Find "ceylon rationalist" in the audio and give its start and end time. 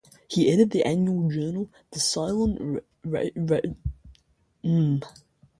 1.99-3.65